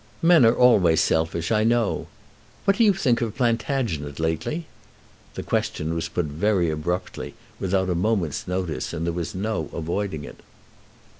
[0.23, 2.07] "Men are always selfish, I know.
[2.65, 4.65] What do you think of Plantagenet lately?"
[5.35, 10.23] The question was put very abruptly, without a moment's notice, and there was no avoiding
[10.25, 10.39] it.